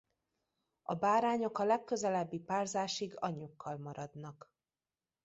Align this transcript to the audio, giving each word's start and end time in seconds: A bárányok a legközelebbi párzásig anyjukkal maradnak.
A 0.83 0.93
bárányok 0.95 1.59
a 1.59 1.63
legközelebbi 1.63 2.39
párzásig 2.39 3.13
anyjukkal 3.19 3.77
maradnak. 3.77 4.51